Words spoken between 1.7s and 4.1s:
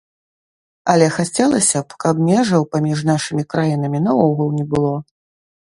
б, каб межаў паміж нашымі краінамі